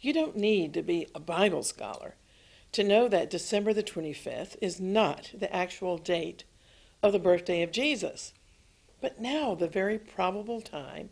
[0.00, 2.14] You don't need to be a Bible scholar
[2.72, 6.44] to know that December the 25th is not the actual date
[7.02, 8.32] of the birthday of Jesus.
[9.00, 11.10] But now the very probable time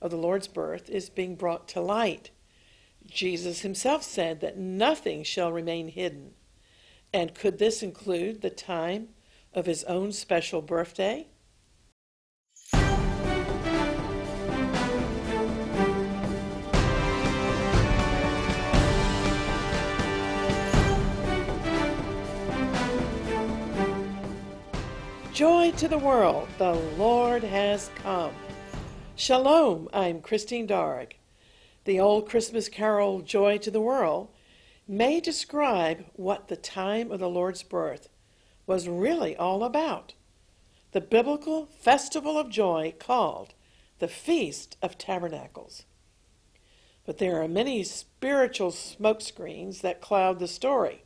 [0.00, 2.30] of the Lord's birth is being brought to light.
[3.06, 6.32] Jesus himself said that nothing shall remain hidden.
[7.12, 9.08] And could this include the time
[9.52, 11.26] of his own special birthday?
[25.40, 28.34] Joy to the world, the Lord has come.
[29.16, 31.16] Shalom, I'm Christine Darg.
[31.86, 34.28] The old Christmas carol, Joy to the World,
[34.86, 38.10] may describe what the time of the Lord's birth
[38.66, 40.12] was really all about.
[40.92, 43.54] The biblical festival of joy called
[43.98, 45.84] the Feast of Tabernacles.
[47.06, 51.04] But there are many spiritual smokescreens that cloud the story.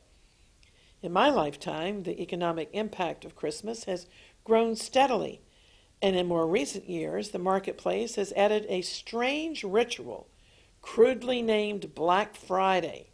[1.05, 4.07] In my lifetime, the economic impact of Christmas has
[4.43, 5.43] grown steadily,
[6.01, 10.29] and in more recent years, the marketplace has added a strange ritual,
[10.81, 13.11] crudely named Black Friday,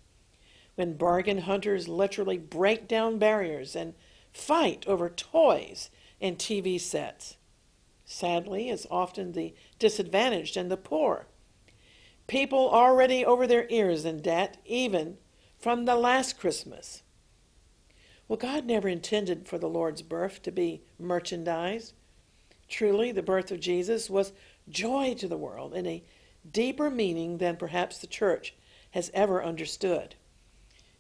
[0.76, 3.94] when bargain hunters literally break down barriers and
[4.32, 7.38] fight over toys and TV sets.
[8.04, 11.26] Sadly, it's often the disadvantaged and the poor.
[12.28, 15.18] People already over their ears in debt, even
[15.58, 17.02] from the last Christmas.
[18.30, 21.94] Well, God never intended for the Lord's birth to be merchandised.
[22.68, 24.32] Truly, the birth of Jesus was
[24.68, 26.04] joy to the world in a
[26.48, 28.54] deeper meaning than perhaps the church
[28.92, 30.14] has ever understood.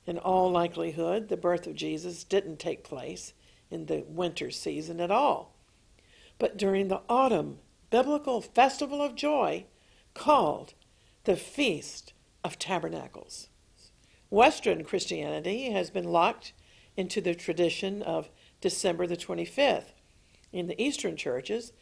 [0.06, 3.32] In all likelihood, the birth of Jesus didn't take place
[3.70, 5.54] in the winter season at all,
[6.40, 7.58] but during the autumn
[7.90, 9.66] biblical festival of joy
[10.14, 10.74] called
[11.22, 13.50] the Feast of Tabernacles.
[14.30, 16.54] Western Christianity has been locked
[16.96, 18.28] into the tradition of
[18.60, 19.92] December the 25th.
[20.52, 21.72] In the Eastern churches,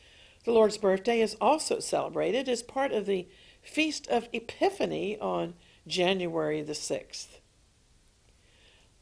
[0.45, 3.29] the Lord's birthday is also celebrated as part of the
[3.63, 5.55] Feast of Epiphany on
[5.87, 7.39] January the 6th.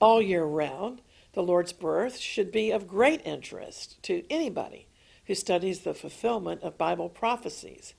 [0.01, 4.89] All year round, the Lord's birth should be of great interest to anybody
[5.27, 7.95] who studies the fulfillment of Bible prophecies.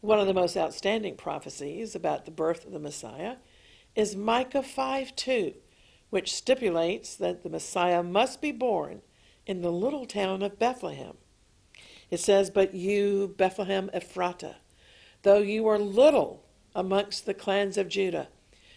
[0.00, 3.36] One of the most outstanding prophecies about the birth of the Messiah
[3.94, 5.54] is Micah 5 2,
[6.10, 9.02] which stipulates that the Messiah must be born
[9.46, 11.16] in the little town of Bethlehem.
[12.10, 14.56] It says, But you, Bethlehem Ephratah,
[15.22, 18.28] though you are little amongst the clans of Judah,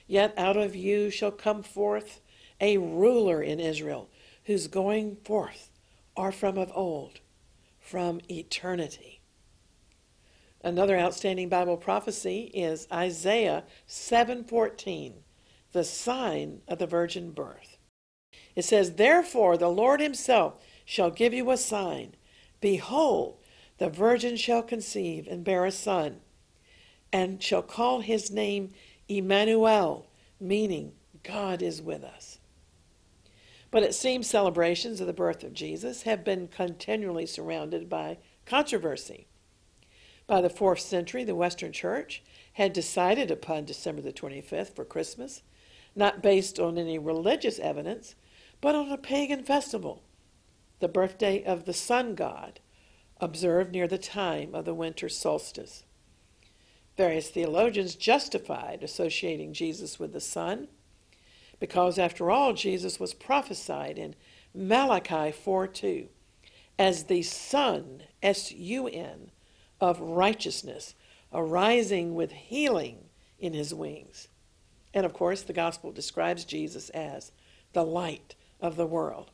[0.08, 2.22] yet out of you shall come forth
[2.60, 4.10] a ruler in Israel,
[4.46, 5.70] whose going forth
[6.18, 7.20] are from of old,
[7.80, 9.22] from eternity.
[10.62, 15.24] Another outstanding Bible prophecy is Isaiah 7:14
[15.72, 17.78] the sign of the virgin birth.
[18.56, 22.16] It says, Therefore the Lord himself shall give you a sign.
[22.62, 23.38] Behold,
[23.78, 26.22] the virgin shall conceive and bear a son,
[27.14, 28.72] and shall call his name
[29.08, 30.08] Emmanuel,
[30.40, 30.94] meaning
[31.24, 32.40] God is with us.
[33.72, 39.28] But it seems celebrations of the birth of Jesus have been continually surrounded by controversy.
[40.28, 45.44] By the fourth century, the Western Church had decided upon December the 25th for Christmas
[45.96, 48.16] not based on any religious evidence,
[48.62, 50.04] but on a pagan festival,
[50.80, 52.60] the birthday of the sun god,
[53.20, 55.84] observed near the time of the winter solstice.
[56.98, 60.68] Various theologians justified associating Jesus with the sun,
[61.60, 64.16] because after all, Jesus was prophesied in
[64.54, 66.08] Malachi 4 2
[66.80, 69.32] as the sun, S U N,
[69.82, 70.96] of righteousness,
[71.34, 74.29] arising with healing in his wings.
[74.94, 77.32] And of course, the gospel describes Jesus as
[77.74, 79.32] the light of the world.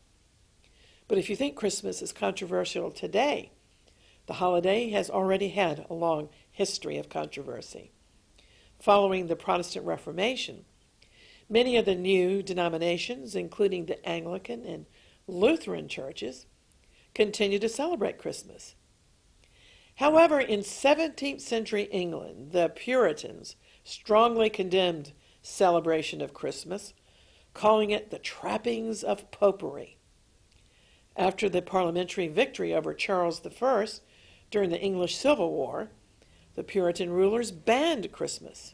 [1.08, 3.52] But if you think Christmas is controversial today,
[4.26, 7.92] the holiday has already had a long history of controversy.
[8.80, 10.66] Following the Protestant Reformation,
[11.50, 14.86] many of the new denominations, including the Anglican and
[15.28, 16.48] Lutheran churches,
[17.14, 18.76] continue to celebrate Christmas.
[19.96, 25.14] However, in 17th century England, the Puritans strongly condemned
[25.46, 26.94] celebration of Christmas,
[27.54, 29.98] calling it the trappings of popery.
[31.16, 33.86] After the parliamentary victory over Charles I
[34.52, 35.92] during the English Civil War,
[36.56, 38.74] the Puritan rulers banned Christmas.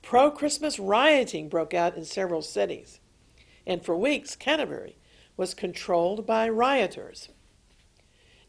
[0.00, 3.00] Pro Christmas rioting broke out in several cities,
[3.66, 4.96] and for weeks Canterbury
[5.36, 7.28] was controlled by rioters.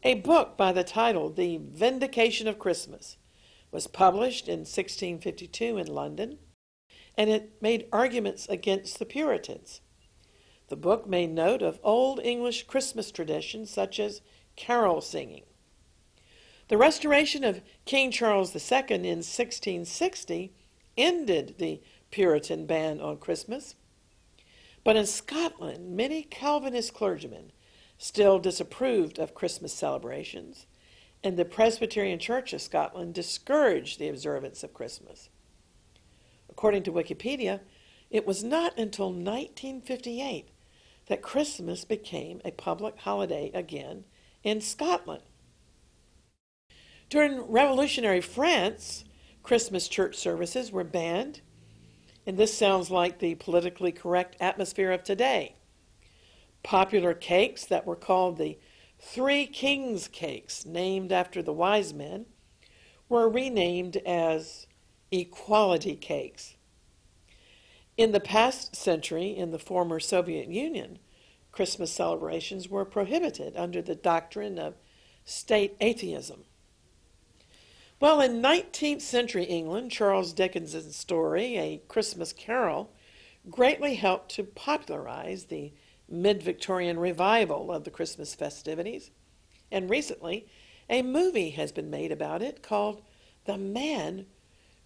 [0.02, 3.18] A book by the title The Vindication of Christmas
[3.70, 6.38] was published in 1652 in London
[7.20, 9.82] and it made arguments against the Puritans.
[10.68, 14.22] The book made note of old English Christmas traditions such as
[14.56, 15.42] carol singing.
[16.68, 20.54] The restoration of King Charles II in 1660
[20.96, 23.74] ended the Puritan ban on Christmas.
[24.82, 27.52] But in Scotland, many Calvinist clergymen
[27.98, 30.64] still disapproved of Christmas celebrations,
[31.22, 35.28] and the Presbyterian Church of Scotland discouraged the observance of Christmas.
[36.60, 37.60] According to Wikipedia,
[38.10, 40.50] it was not until 1958
[41.06, 44.04] that Christmas became a public holiday again
[44.44, 45.22] in Scotland.
[47.08, 49.06] During Revolutionary France,
[49.42, 51.40] Christmas church services were banned,
[52.26, 55.54] and this sounds like the politically correct atmosphere of today.
[56.62, 58.58] Popular cakes that were called the
[58.98, 62.26] Three Kings cakes, named after the wise men,
[63.08, 64.66] were renamed as
[65.10, 66.56] equality cakes.
[67.96, 70.98] In the past century, in the former Soviet Union,
[71.52, 74.74] Christmas celebrations were prohibited under the doctrine of
[75.24, 76.44] state atheism.
[78.00, 82.90] Well, in 19th century England, Charles Dickens' story, A Christmas Carol,
[83.50, 85.72] greatly helped to popularize the
[86.08, 89.10] mid Victorian revival of the Christmas festivities.
[89.70, 90.46] And recently,
[90.88, 93.02] a movie has been made about it called
[93.44, 94.26] The Man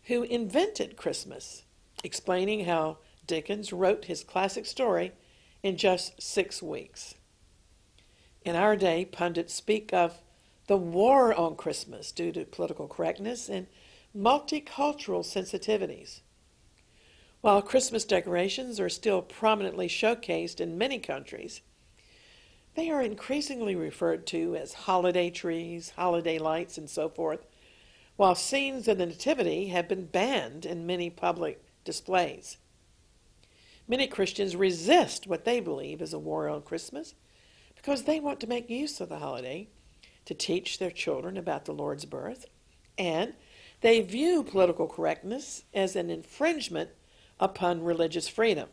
[0.09, 1.65] Who Invented Christmas,
[2.03, 5.13] explaining how Dickens wrote his classic story
[5.63, 7.15] in just six weeks.
[8.45, 10.21] In our day, pundits speak of
[10.67, 13.67] the war on Christmas due to political correctness and
[14.15, 16.21] multicultural sensitivities.
[17.41, 21.63] While Christmas decorations are still prominently showcased in many countries,
[22.75, 27.47] they are increasingly referred to as holiday trees, holiday lights, and so forth,
[28.17, 32.59] while scenes of the Nativity have been banned in many public displays.
[33.87, 37.15] Many Christians resist what they believe is a war on Christmas
[37.75, 39.69] because they want to make use of the holiday
[40.25, 42.47] to teach their children about the Lord's birth,
[42.97, 43.35] and
[43.83, 46.91] they view political correctness as an infringement
[47.39, 48.69] upon religious freedom.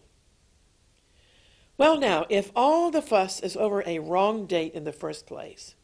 [1.78, 5.76] Well, now, if all the fuss is over a wrong date in the first place,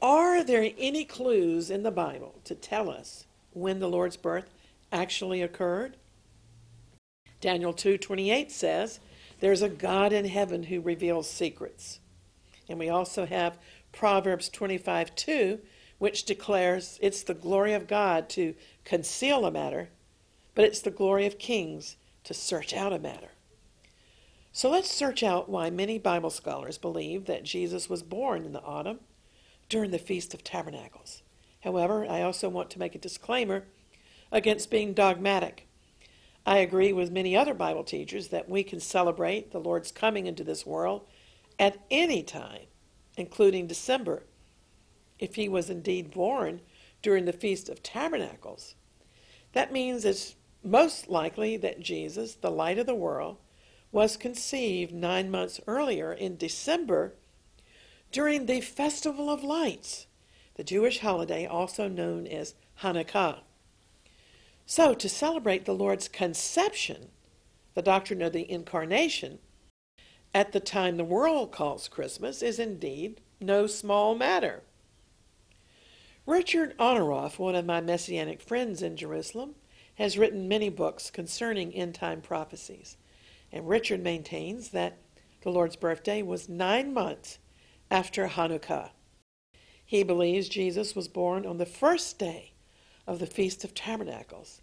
[0.00, 4.48] are there any clues in the Bible to tell us when the Lord's birth
[4.92, 5.96] actually occurred?
[7.40, 9.00] Daniel 2:28 says,
[9.40, 12.00] "There's a God in heaven who reveals secrets."
[12.68, 13.58] And we also have
[13.92, 15.60] Proverbs 25 2,
[15.98, 18.54] which declares it's the glory of God to
[18.84, 19.90] conceal a matter,
[20.54, 23.30] but it's the glory of kings to search out a matter.
[24.52, 28.62] So let's search out why many Bible scholars believe that Jesus was born in the
[28.62, 29.00] autumn
[29.68, 31.22] during the Feast of Tabernacles.
[31.60, 33.64] However, I also want to make a disclaimer
[34.30, 35.66] against being dogmatic.
[36.46, 40.44] I agree with many other Bible teachers that we can celebrate the Lord's coming into
[40.44, 41.06] this world
[41.58, 42.68] at any time
[43.18, 44.22] including December,
[45.18, 46.60] if he was indeed born
[47.02, 48.76] during the Feast of Tabernacles.
[49.52, 53.38] That means it's most likely that Jesus, the light of the world,
[53.90, 57.14] was conceived nine months earlier in December
[58.10, 60.06] during the Festival of Lights,
[60.54, 63.40] the Jewish holiday also known as Hanukkah.
[64.66, 67.08] So, to celebrate the Lord's conception,
[67.74, 69.38] the doctrine of the incarnation,
[70.34, 74.62] at the time the world calls Christmas is indeed no small matter.
[76.26, 79.54] Richard Otteroff, one of my messianic friends in Jerusalem,
[79.94, 82.96] has written many books concerning end time prophecies.
[83.50, 84.98] And Richard maintains that
[85.40, 87.38] the Lord's birthday was nine months
[87.90, 88.90] after Hanukkah.
[89.84, 92.52] He believes Jesus was born on the first day
[93.06, 94.60] of the Feast of Tabernacles,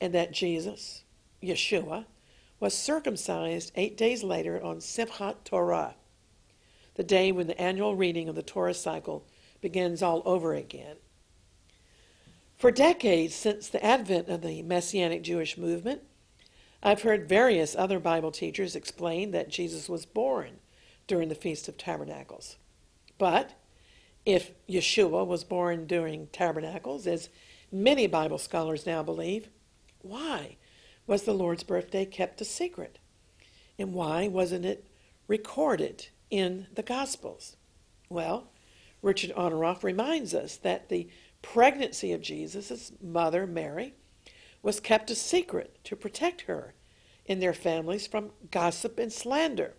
[0.00, 1.02] and that Jesus,
[1.42, 2.04] Yeshua,
[2.60, 5.94] was circumcised eight days later on Simchat Torah,
[6.94, 9.26] the day when the annual reading of the Torah cycle
[9.60, 10.96] begins all over again.
[12.56, 16.02] For decades since the advent of the Messianic Jewish movement,
[16.82, 20.58] I've heard various other Bible teachers explain that Jesus was born
[21.06, 22.56] during the Feast of Tabernacles.
[23.18, 23.54] But
[24.24, 27.28] if Yeshua was born during Tabernacles, as
[27.72, 29.48] many Bible scholars now believe,
[30.02, 30.56] why
[31.06, 32.98] was the Lord's birthday kept a secret?
[33.78, 34.86] And why wasn't it
[35.28, 37.56] recorded in the Gospels?
[38.08, 38.48] Well,
[39.02, 41.08] Richard Otteroff reminds us that the
[41.42, 43.94] pregnancy of Jesus' mother, Mary,
[44.62, 46.74] was kept a secret to protect her
[47.28, 49.74] and their families from gossip and slander.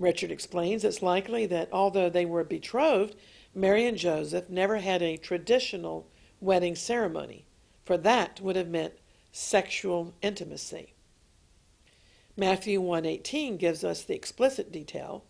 [0.00, 3.14] Richard explains it's likely that although they were betrothed,
[3.54, 6.08] Mary and Joseph never had a traditional
[6.40, 7.44] wedding ceremony,
[7.84, 8.94] for that would have meant
[9.30, 10.94] sexual intimacy.
[12.34, 15.22] Matthew 1:18 gives us the explicit detail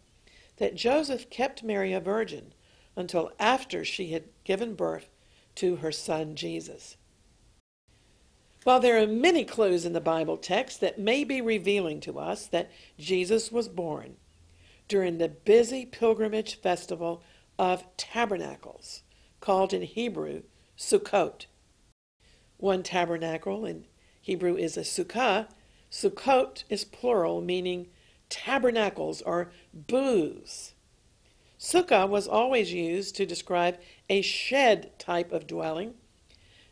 [0.58, 2.54] that Joseph kept Mary a virgin
[2.94, 5.08] until after she had given birth
[5.56, 6.96] to her son Jesus.
[8.62, 12.46] While there are many clues in the Bible text that may be revealing to us
[12.46, 14.16] that Jesus was born
[14.90, 17.22] during the busy pilgrimage festival
[17.56, 19.04] of tabernacles,
[19.40, 20.42] called in Hebrew
[20.76, 21.46] Sukkot.
[22.56, 23.86] One tabernacle in
[24.20, 25.46] Hebrew is a sukkah.
[25.92, 27.86] Sukkot is plural, meaning
[28.28, 30.74] tabernacles or booths.
[31.58, 33.78] Sukkah was always used to describe
[34.08, 35.94] a shed type of dwelling,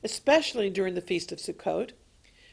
[0.02, 1.92] especially during the Feast of Sukkot,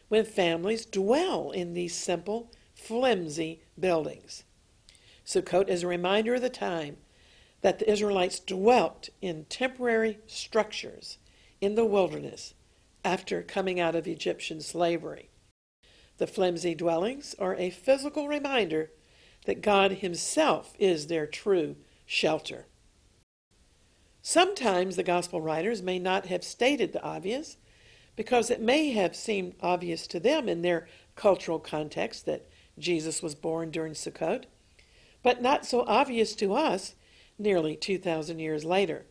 [0.10, 4.45] when families dwell in these simple, flimsy buildings.
[5.25, 6.98] Sukkot is a reminder of the time
[7.62, 11.17] that the Israelites dwelt in temporary structures
[11.60, 12.53] in the wilderness
[13.03, 15.29] after coming out of Egyptian slavery.
[16.17, 18.91] The flimsy dwellings are a physical reminder
[19.46, 22.67] that God Himself is their true shelter.
[24.22, 27.58] Sometimes the gospel writers may not have stated the obvious
[28.15, 33.36] because it may have seemed obvious to them in their cultural context that Jesus was
[33.36, 34.46] born during Sukkot,
[35.25, 36.94] but not so obvious to us
[37.39, 39.08] nearly 2,000 years later.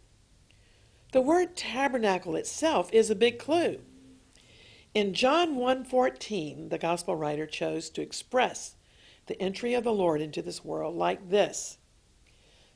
[1.10, 3.80] The word tabernacle itself is a big clue.
[4.94, 8.76] In John 1:14, the gospel writer chose to express
[9.26, 11.78] the entry of the Lord into this world like this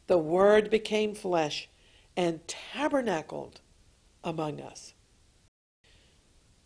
[0.09, 1.69] The Word became flesh
[2.17, 3.61] and tabernacled
[4.25, 4.95] among us.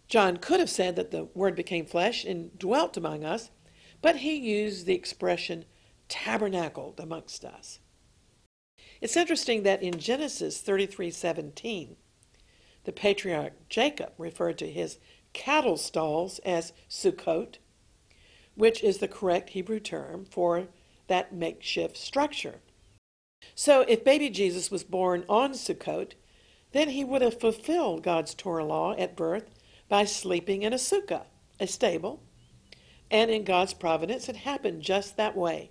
[0.09, 3.51] John could have said that the Word became flesh and dwelt among us,
[4.01, 5.67] but he used the expression
[6.13, 7.81] tabernacled amongst us.
[9.01, 11.97] It's interesting that in Genesis 33:17,
[12.85, 14.99] the patriarch Jacob referred to his
[15.33, 17.57] cattle stalls as Sukkot,
[18.55, 20.69] which is the correct Hebrew term for
[21.07, 22.61] that makeshift structure.
[23.55, 26.13] So if baby Jesus was born on Sukkot,
[26.73, 29.49] then he would have fulfilled God's Torah law at birth
[29.89, 31.25] by sleeping in a sukkah,
[31.59, 32.23] a stable.
[33.11, 35.71] And in God's providence, it happened just that way,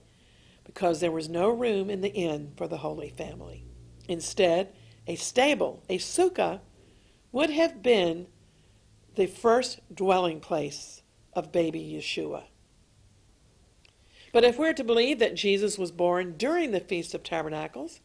[0.74, 3.66] because there was no room in the inn for the Holy Family.
[4.08, 4.74] Instead,
[5.06, 6.62] a stable, a sukkah,
[7.32, 8.28] would have been
[9.16, 11.02] the first dwelling place
[11.34, 12.44] of baby Yeshua.
[14.32, 18.00] But if we're to believe that Jesus was born during the Feast of Tabernacles,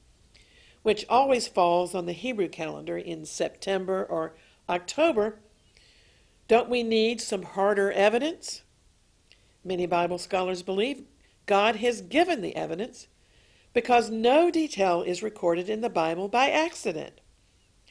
[0.82, 4.34] which always falls on the Hebrew calendar in September or
[4.68, 5.38] October,
[6.48, 8.62] don't we need some harder evidence?
[9.64, 11.04] Many Bible scholars believe
[11.46, 13.06] God has given the evidence
[13.72, 17.20] because no detail is recorded in the Bible by accident.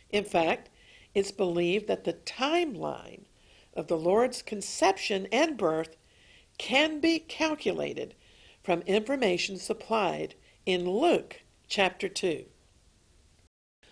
[0.09, 0.69] In fact,
[1.13, 3.25] it's believed that the timeline
[3.74, 5.95] of the Lord's conception and birth
[6.57, 8.15] can be calculated
[8.63, 10.35] from information supplied
[10.65, 12.45] in Luke chapter 2.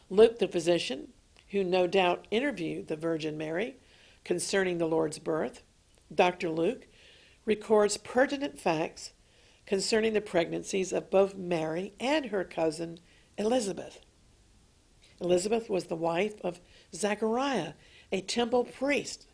[0.09, 1.09] Luke, the physician,
[1.49, 3.77] who no doubt interviewed the Virgin Mary
[4.23, 5.61] concerning the Lord's birth,
[6.13, 6.49] Dr.
[6.49, 6.87] Luke,
[7.45, 9.13] records pertinent facts
[9.65, 12.99] concerning the pregnancies of both Mary and her cousin
[13.37, 13.99] Elizabeth.
[15.19, 16.59] Elizabeth was the wife of
[16.93, 17.73] Zechariah,
[18.11, 19.27] a temple priest.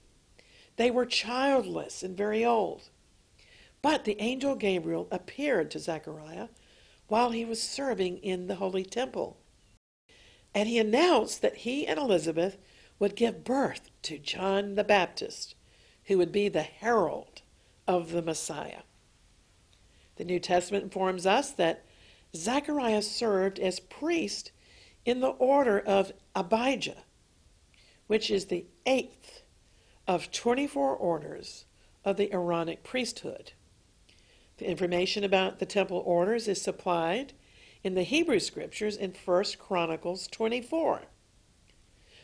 [0.75, 2.89] They were childless and very old.
[3.81, 6.49] But the angel Gabriel appeared to Zechariah
[7.07, 9.37] while he was serving in the holy temple.
[10.53, 12.57] And he announced that he and Elizabeth
[12.99, 15.55] would give birth to John the Baptist,
[16.05, 17.41] who would be the herald
[17.87, 18.81] of the Messiah.
[20.19, 21.85] The New Testament informs us that
[22.35, 24.51] Zechariah served as priest
[25.05, 27.03] in the order of Abijah,
[28.07, 29.43] which is the eighth
[30.09, 31.63] of 24 orders
[32.03, 33.53] of the Aaronic priesthood.
[34.57, 37.31] The information about the temple orders is supplied
[37.81, 41.03] in the Hebrew scriptures in 1 Chronicles 24.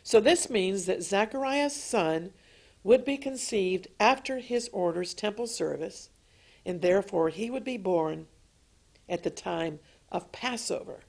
[0.02, 2.34] So this means that Zechariah's son
[2.84, 6.10] would be conceived after his order's temple service,
[6.66, 8.26] and therefore he would be born
[9.08, 9.78] at the time
[10.10, 11.00] of Passover.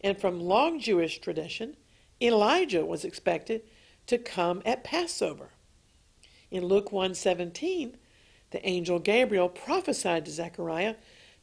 [0.00, 1.76] And from long Jewish tradition,
[2.20, 3.62] Elijah was expected
[4.06, 5.50] to come at Passover.
[6.50, 7.96] In Luke 1:17,
[8.50, 10.94] the angel Gabriel prophesied to Zechariah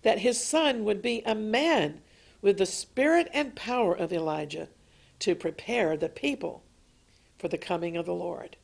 [0.02, 2.02] that his son would be a man
[2.42, 4.70] with the spirit and power of Elijah
[5.20, 6.64] to prepare the people
[7.38, 8.56] for the coming of the Lord.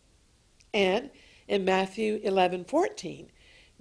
[0.73, 1.09] And
[1.47, 3.31] in Matthew 11:14,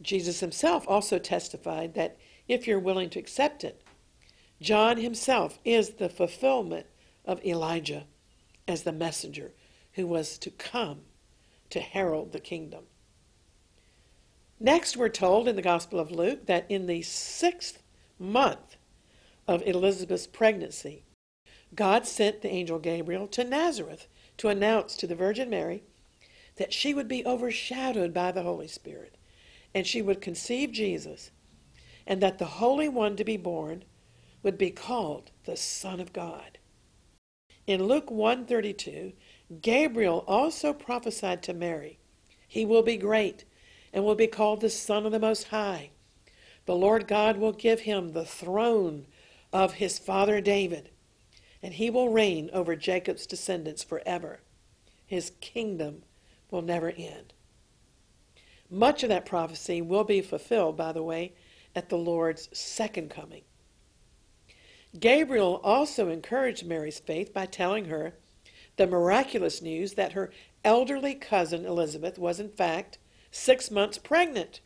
[0.01, 2.17] Jesus himself also testified that
[2.49, 3.83] if you're willing to accept it,
[4.61, 6.87] John himself is the fulfillment
[7.25, 8.07] of Elijah
[8.67, 9.53] as the messenger
[9.93, 11.03] who was to come
[11.71, 12.85] to herald the kingdom.
[14.61, 17.83] Next, we're told in the Gospel of Luke that in the sixth
[18.19, 18.77] month
[19.47, 21.03] of Elizabeth's pregnancy,
[21.75, 24.07] God sent the angel Gabriel to Nazareth
[24.39, 25.83] to announce to the Virgin Mary
[26.57, 29.17] that she would be overshadowed by the Holy Spirit
[29.75, 31.31] and she would conceive Jesus
[32.07, 33.85] and that the Holy One to be born
[34.43, 36.59] would be called the Son of God.
[37.67, 39.13] In Luke 132,
[39.63, 41.99] Gabriel also prophesied to Mary,
[42.47, 43.45] He will be great
[43.93, 45.91] and will be called the Son of the Most High.
[46.67, 49.07] The Lord God will give him the throne
[49.53, 50.91] of his father David,
[51.63, 54.41] and he will reign over Jacob's descendants forever.
[55.07, 56.03] His kingdom
[56.51, 57.34] will never end.
[58.75, 61.33] Much of that prophecy will be fulfilled, by the way,
[61.77, 63.43] at the Lord's second coming.
[64.99, 68.15] Gabriel also encouraged Mary's faith by telling her
[68.77, 70.33] the miraculous news that her
[70.65, 72.99] elderly cousin Elizabeth was, in fact,
[73.31, 74.61] six months pregnant.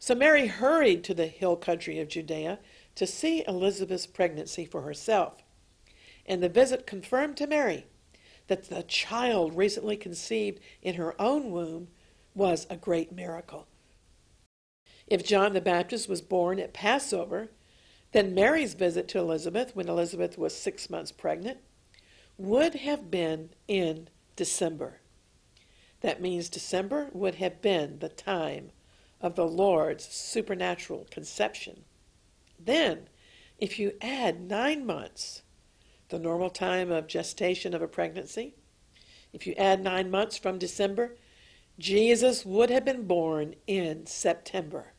[0.00, 2.58] So Mary hurried to the hill country of Judea
[2.96, 5.44] to see Elizabeth's pregnancy for herself.
[6.26, 7.86] And the visit confirmed to Mary
[8.48, 11.86] that the child recently conceived in her own womb
[12.38, 13.66] was a great miracle.
[15.08, 17.48] If John the Baptist was born at Passover,
[18.12, 21.58] then Mary's visit to Elizabeth when Elizabeth was six months pregnant
[22.38, 25.00] would have been in December.
[26.00, 28.70] That means December would have been the time
[29.20, 31.84] of the Lord's supernatural conception.
[32.58, 33.08] Then,
[33.58, 35.42] if you add nine months,
[36.08, 38.54] the normal time of gestation of a pregnancy,
[39.32, 41.16] if you add nine months from December,
[41.78, 44.94] Jesus would have been born in September,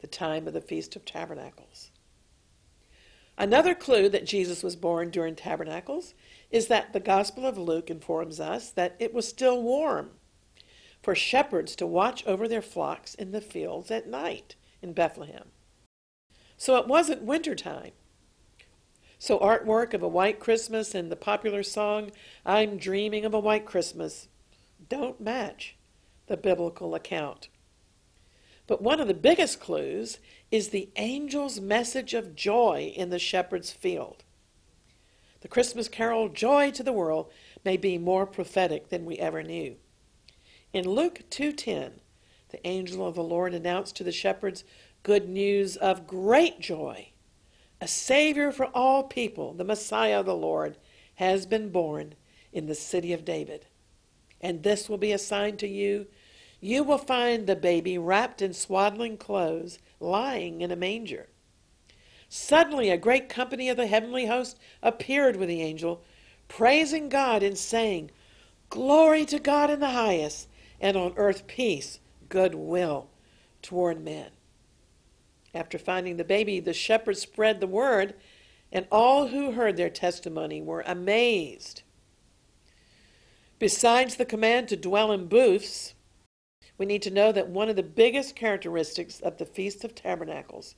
[0.00, 1.92] the time of the Feast of Tabernacles.
[3.38, 6.14] Another clue that Jesus was born during Tabernacles
[6.50, 10.10] is that the Gospel of Luke informs us that it was still warm
[11.02, 15.50] for shepherds to watch over their flocks in the fields at night in Bethlehem.
[16.56, 17.92] So it wasn't winter time.
[19.20, 22.10] So artwork of a white Christmas and the popular song,
[22.44, 24.28] I'm Dreaming of a White Christmas,
[24.88, 25.75] don't match
[26.26, 27.48] the biblical account.
[28.66, 30.18] But one of the biggest clues
[30.50, 34.24] is the angel's message of joy in the shepherd's field.
[35.40, 37.30] The Christmas carol, Joy to the World,
[37.64, 39.76] may be more prophetic than we ever knew.
[40.72, 42.00] In Luke 2:10,
[42.48, 44.64] the angel of the Lord announced to the shepherds
[45.02, 47.10] good news of great joy.
[47.80, 50.78] A savior for all people, the Messiah of the Lord,
[51.16, 52.14] has been born
[52.52, 53.66] in the city of David.
[54.40, 56.06] And this will be a sign to you.
[56.60, 61.28] You will find the baby wrapped in swaddling clothes, lying in a manger.
[62.28, 66.02] Suddenly, a great company of the heavenly host appeared with the angel,
[66.48, 68.10] praising God and saying,
[68.68, 70.48] Glory to God in the highest,
[70.80, 73.08] and on earth peace, goodwill
[73.62, 74.30] toward men.
[75.54, 78.14] After finding the baby, the shepherds spread the word,
[78.72, 81.82] and all who heard their testimony were amazed.
[83.58, 85.94] Besides the command to dwell in booths,
[86.78, 90.74] we need to know that one of the biggest characteristics of the Feast of Tabernacles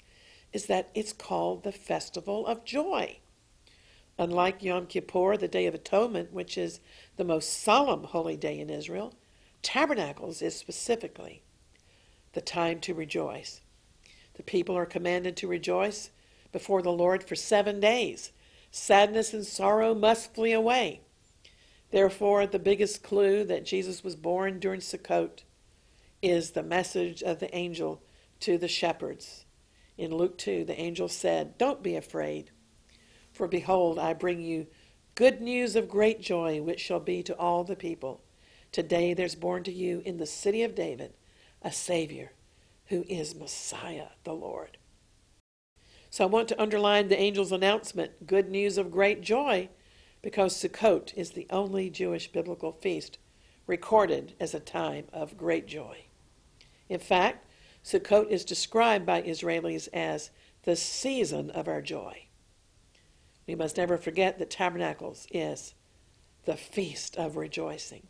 [0.53, 3.19] is that it's called the Festival of Joy.
[4.17, 6.81] Unlike Yom Kippur, the Day of Atonement, which is
[7.17, 9.15] the most solemn holy day in Israel,
[9.63, 11.43] Tabernacles is specifically
[12.33, 13.61] the time to rejoice.
[14.35, 16.11] The people are commanded to rejoice
[16.53, 18.33] before the Lord for seven days.
[18.71, 21.01] Sadness and sorrow must flee away.
[21.91, 25.43] Therefore, the biggest clue that Jesus was born during Sukkot
[26.23, 28.03] is the message of the angel
[28.41, 29.45] to the shepherds.
[29.97, 32.51] In Luke 2, the angel said, Don't be afraid,
[33.33, 34.67] for behold, I bring you
[35.15, 38.23] good news of great joy, which shall be to all the people.
[38.71, 41.15] Today there's born to you in the city of David
[41.63, 42.33] a Savior
[42.87, 44.79] who is Messiah, the Lord.
[46.11, 49.69] So I want to underline the angel's announcement good news of great joy,
[50.23, 53.19] because Sukkot is the only Jewish biblical feast
[53.67, 56.08] recorded as a time of great joy.
[56.89, 57.47] In fact,
[57.85, 60.31] Sukkot is described by Israelis as
[60.63, 62.25] the season of our joy.
[63.47, 65.75] We must never forget that Tabernacles is
[66.45, 68.07] the feast of rejoicing.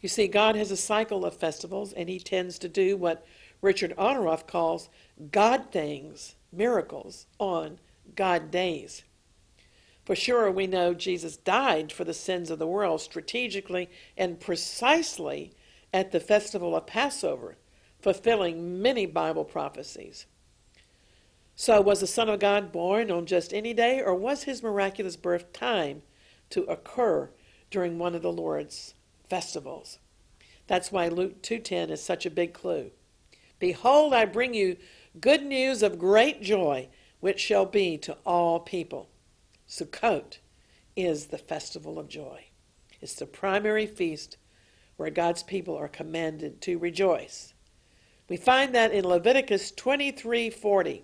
[0.00, 3.26] You see, God has a cycle of festivals, and He tends to do what
[3.60, 4.88] Richard Otteroff calls
[5.30, 7.78] God things, miracles, on
[8.16, 9.02] God days.
[10.04, 15.52] For sure, we know Jesus died for the sins of the world strategically and precisely
[15.92, 17.56] at the festival of Passover,
[18.00, 20.26] fulfilling many Bible prophecies.
[21.54, 25.16] So, was the Son of God born on just any day, or was his miraculous
[25.16, 26.02] birth time
[26.50, 27.30] to occur
[27.70, 28.94] during one of the Lord's
[29.28, 29.98] festivals?
[30.66, 32.92] That's why Luke 2:10 is such a big clue.
[33.58, 34.78] Behold, I bring you
[35.20, 36.88] good news of great joy,
[37.20, 39.10] which shall be to all people.
[39.68, 40.38] Sukkot
[40.96, 42.46] is the festival of joy.
[43.00, 44.36] It's the primary feast
[44.96, 47.49] where God's people are commanded to rejoice.
[48.30, 51.02] We find that in Leviticus 23:40.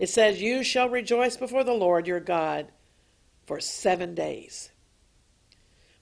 [0.00, 2.72] It says, "You shall rejoice before the Lord your God
[3.46, 4.72] for 7 days."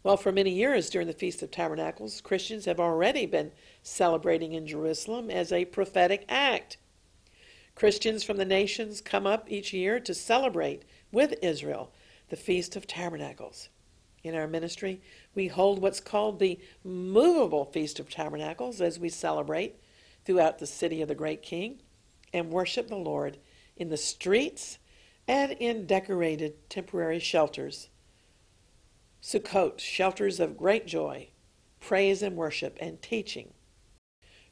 [0.02, 4.66] Well, for many years during the Feast of Tabernacles, Christians have already been celebrating in
[4.66, 6.78] Jerusalem as a prophetic act.
[7.74, 10.82] Christians from the nations come up each year to celebrate
[11.12, 11.92] with Israel
[12.30, 13.68] the Feast of Tabernacles.
[14.24, 15.02] In our ministry,
[15.34, 19.78] we hold what's called the movable Feast of Tabernacles as we celebrate
[20.28, 21.80] throughout the city of the great King
[22.34, 23.38] and worship the Lord
[23.78, 24.76] in the streets
[25.26, 27.88] and in decorated temporary shelters
[29.22, 31.30] Sukkot, shelters of great joy,
[31.80, 33.54] praise and worship, and teaching.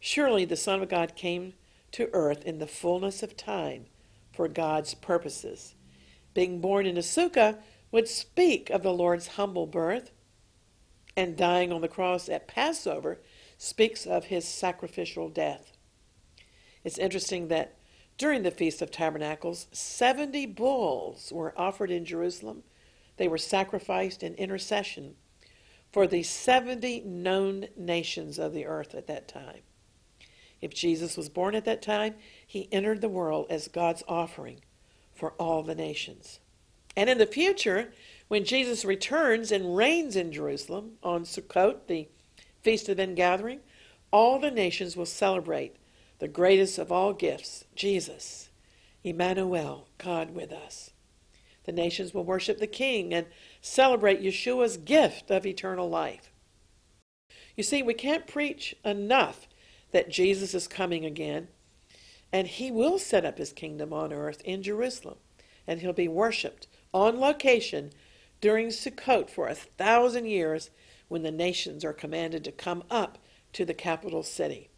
[0.01, 1.53] Surely the Son of God came
[1.93, 3.85] to earth in the fullness of time
[4.33, 5.75] for God's purposes.
[6.33, 7.59] Being born in a sukkah
[7.93, 10.11] would speak of the Lord's humble birth,
[11.15, 13.21] and dying on the cross at Passover
[13.59, 15.73] speaks of his sacrificial death.
[16.85, 17.77] It's interesting that
[18.19, 22.63] during the Feast of Tabernacles, 70 bulls were offered in Jerusalem
[23.17, 25.17] they were sacrificed in intercession
[25.93, 29.61] for the 70 known nations of the earth at that time.
[30.61, 32.15] If Jesus was born at that time,
[32.47, 34.61] he entered the world as God's offering
[35.15, 36.41] for all the nations.
[36.97, 37.93] And in the future,
[38.29, 42.09] when Jesus returns and reigns in Jerusalem on Sukkot, the
[42.67, 43.61] Feast of Ingathering,
[44.11, 45.77] all the nations will celebrate
[46.19, 48.49] the greatest of all gifts, Jesus,
[49.05, 50.91] Emmanuel, God with us.
[51.63, 53.29] The nations will worship the King and
[53.61, 56.33] celebrate Yeshua's gift of eternal life.
[57.57, 59.47] You see, we can't preach enough
[59.93, 61.47] that Jesus is coming again,
[62.33, 65.19] and he will set up his kingdom on earth in Jerusalem,
[65.69, 67.93] and he'll be worshiped on location
[68.41, 70.71] during Sukkot for a thousand years
[71.09, 73.19] when the nations are commanded to come up
[73.53, 74.69] to the capital city.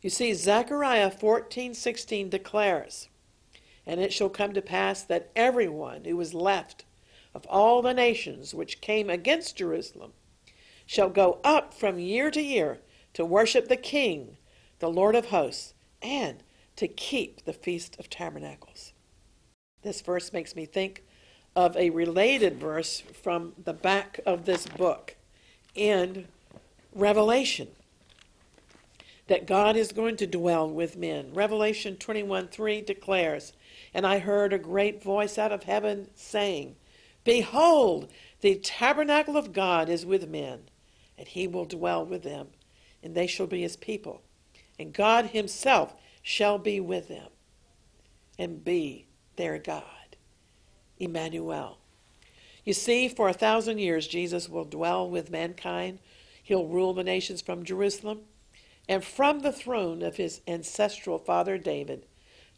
[0.00, 3.08] You see, Zechariah 14:16 declares,
[3.86, 6.84] and it shall come to pass that everyone who is left
[7.34, 10.12] of all the nations which came against Jerusalem
[10.86, 12.80] shall go up from year to year
[13.14, 14.36] to worship the King,
[14.78, 16.42] the Lord of hosts, and
[16.76, 18.92] to keep the Feast of Tabernacles.
[19.82, 21.04] This verse makes me think
[21.56, 25.16] of a related verse from the back of this book
[25.74, 26.28] in
[26.94, 27.68] Revelation
[29.26, 31.32] that God is going to dwell with men.
[31.32, 33.52] Revelation 21 3 declares,
[33.92, 36.76] and I heard a great voice out of heaven saying,
[37.24, 38.10] Behold,
[38.40, 40.64] the tabernacle of God is with men,
[41.16, 42.48] and he will dwell with them,
[43.02, 44.20] and they shall be his people.
[44.78, 47.28] And God himself shall be with them,
[48.38, 49.06] and be
[49.36, 49.82] their God.
[50.98, 51.78] Emmanuel.
[52.64, 55.98] You see, for a thousand years, Jesus will dwell with mankind.
[56.42, 58.22] He'll rule the nations from Jerusalem
[58.88, 62.06] and from the throne of his ancestral father David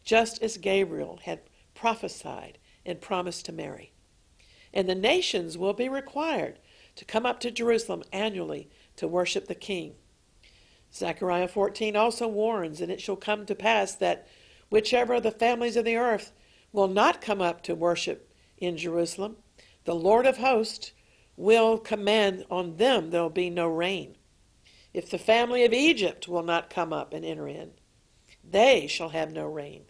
[0.06, 1.40] just as Gabriel had
[1.74, 3.92] prophesied and promised to Mary.
[4.72, 6.58] And the nations will be required
[6.94, 9.96] to come up to Jerusalem annually to worship the King.
[10.94, 14.26] Zechariah 14 also warns, and it shall come to pass that
[14.70, 16.32] whichever of the families of the earth
[16.72, 19.36] will not come up to worship in Jerusalem,
[19.86, 20.92] the Lord of hosts
[21.36, 24.16] will command on them there will be no rain.
[24.92, 27.70] If the family of Egypt will not come up and enter in,
[28.42, 29.84] they shall have no rain.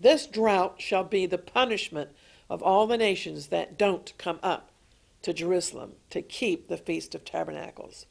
[0.00, 2.10] This drought shall be the punishment
[2.50, 4.70] of all the nations that don't come up
[5.22, 8.06] to Jerusalem to keep the Feast of Tabernacles.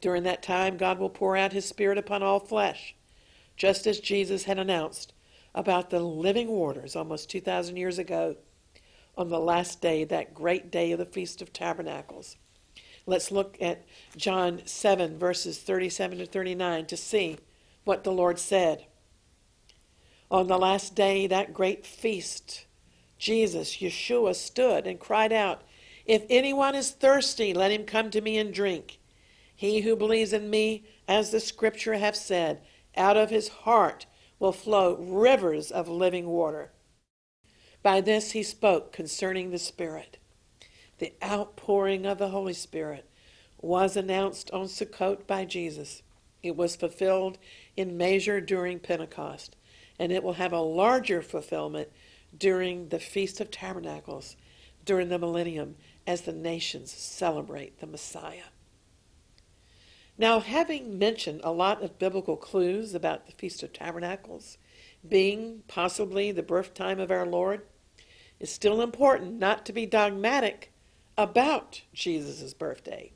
[0.00, 2.94] During that time, God will pour out his Spirit upon all flesh,
[3.56, 5.12] just as Jesus had announced
[5.54, 8.36] about the living waters almost 2,000 years ago
[9.16, 12.36] on the last day, that great day of the Feast of Tabernacles.
[13.04, 13.84] Let's look at
[14.16, 17.38] John 7, verses 37 to 39 to see
[17.84, 18.86] what the Lord said.
[20.30, 22.64] On the last day, that great feast,
[23.18, 25.62] Jesus, Yeshua, stood and cried out,
[26.06, 28.98] If anyone is thirsty, let him come to me and drink.
[29.54, 32.62] He who believes in me, as the scripture hath said,
[32.96, 34.06] out of his heart
[34.38, 36.72] will flow rivers of living water.
[37.82, 40.18] By this he spoke concerning the Spirit.
[40.98, 43.08] The outpouring of the Holy Spirit
[43.60, 46.02] was announced on Sukkot by Jesus.
[46.42, 47.38] It was fulfilled
[47.76, 49.56] in measure during Pentecost
[49.98, 51.88] and it will have a larger fulfillment
[52.36, 54.36] during the Feast of Tabernacles,
[54.84, 58.50] during the millennium, as the nations celebrate the Messiah.
[60.18, 64.58] Now, having mentioned a lot of biblical clues about the Feast of Tabernacles
[65.06, 67.62] being possibly the birth time of our Lord,
[68.42, 70.72] it's still important not to be dogmatic
[71.16, 73.12] about Jesus' birthday.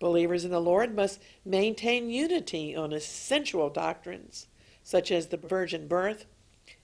[0.00, 4.48] Believers in the Lord must maintain unity on essential doctrines
[4.82, 6.26] such as the virgin birth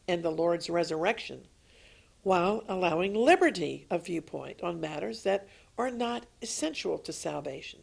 [0.07, 1.49] and the Lord's resurrection,
[2.23, 7.81] while allowing liberty of viewpoint on matters that are not essential to salvation.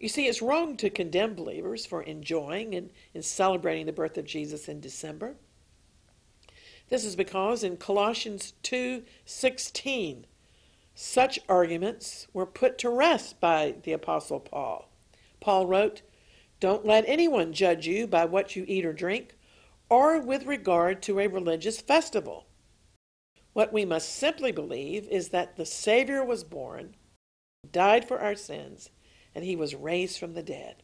[0.00, 4.24] You see, it's wrong to condemn believers for enjoying and, and celebrating the birth of
[4.24, 5.36] Jesus in December.
[6.88, 10.26] This is because in Colossians 2:16
[10.94, 14.88] such arguments were put to rest by the apostle Paul.
[15.40, 16.02] Paul wrote,
[16.60, 19.36] "Don't let anyone judge you by what you eat or drink,
[19.88, 22.46] or with regard to a religious festival.
[23.52, 26.96] What we must simply believe is that the Savior was born,
[27.70, 28.90] died for our sins,
[29.34, 30.82] and he was raised from the dead.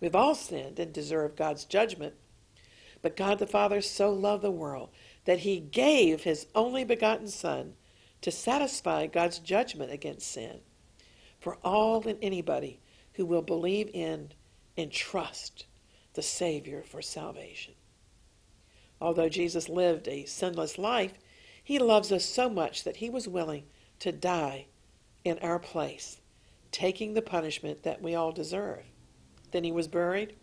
[0.00, 2.14] We've all sinned and deserve God's judgment,
[3.02, 4.90] but God the Father so loved the world
[5.24, 7.74] that he gave his only begotten Son
[8.22, 10.60] to satisfy God's judgment against sin
[11.40, 12.80] for all and anybody
[13.14, 14.32] who will believe in
[14.76, 15.66] and trust
[16.14, 17.74] the Savior for salvation.
[19.00, 21.14] Although Jesus lived a sinless life,
[21.62, 23.64] he loves us so much that he was willing
[23.98, 24.66] to die
[25.24, 26.20] in our place,
[26.70, 28.84] taking the punishment that we all deserve.
[29.50, 30.36] Then he was buried,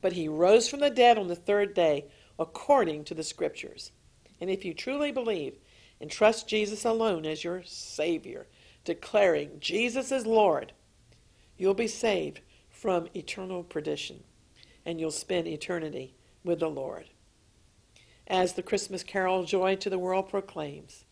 [0.00, 2.06] but he rose from the dead on the third day
[2.38, 3.92] according to the scriptures.
[4.40, 5.58] And if you truly believe
[6.00, 8.46] and trust Jesus alone as your Savior,
[8.84, 10.72] declaring Jesus is Lord,
[11.56, 14.24] you'll be saved from eternal perdition
[14.86, 17.10] and you'll spend eternity with the Lord.
[18.26, 21.04] As the Christmas carol Joy to the World proclaims,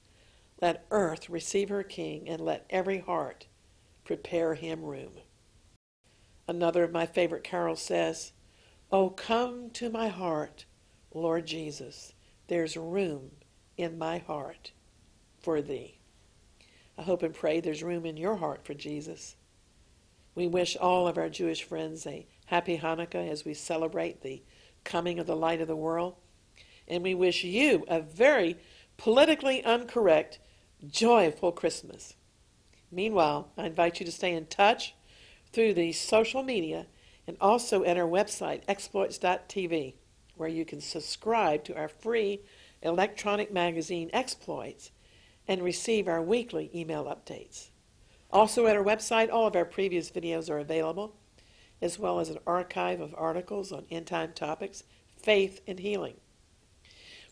[0.63, 3.47] let earth receive her King and let every heart
[4.05, 5.13] prepare him room.
[6.49, 8.33] Another of my favorite carols says,
[8.91, 10.65] Oh, come to my heart,
[11.13, 12.15] Lord Jesus,
[12.47, 13.33] there's room
[13.77, 14.73] in my heart
[15.39, 15.99] for thee.
[16.97, 19.37] I hope and pray there's room in your heart for Jesus.
[20.35, 24.43] We wish all of our Jewish friends a happy Hanukkah as we celebrate the
[24.85, 26.15] coming of the light of the world.
[26.87, 28.57] And we wish you a very
[28.97, 30.39] politically incorrect,
[30.89, 32.15] joyful Christmas.
[32.91, 34.95] Meanwhile, I invite you to stay in touch
[35.53, 36.87] through the social media
[37.29, 39.93] and also at our website, exploits.tv,
[40.37, 42.41] where you can subscribe to our free
[42.83, 44.91] electronic magazine, Exploits,
[45.47, 47.69] and receive our weekly email updates.
[48.31, 51.17] Also, at our website, all of our previous videos are available,
[51.83, 56.15] as well as an archive of articles on end time topics, faith, and healing.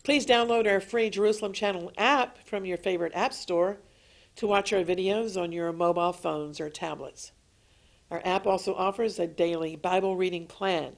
[0.03, 3.79] Please download our free Jerusalem Channel app from your favorite app store
[4.35, 7.31] to watch our videos on your mobile phones or tablets.
[8.09, 10.95] Our app also offers a daily Bible reading plan.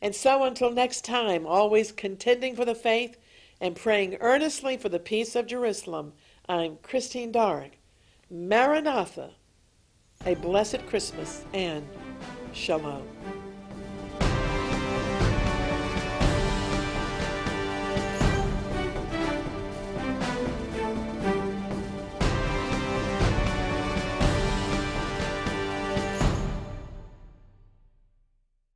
[0.00, 3.16] And so, until next time, always contending for the faith
[3.60, 6.12] and praying earnestly for the peace of Jerusalem,
[6.48, 7.72] I'm Christine Darg.
[8.30, 9.30] Maranatha,
[10.24, 11.86] a blessed Christmas, and
[12.52, 13.06] Shalom.